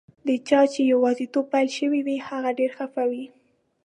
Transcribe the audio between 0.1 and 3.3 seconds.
د چا چي یوازیتوب پیل شوی وي، هغه ډېر خفه وي.